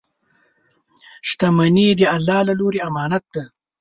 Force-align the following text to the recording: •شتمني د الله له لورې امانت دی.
•شتمني 1.29 1.87
د 1.99 2.01
الله 2.15 2.39
له 2.47 2.53
لورې 2.59 2.79
امانت 2.89 3.23
دی. 3.33 3.43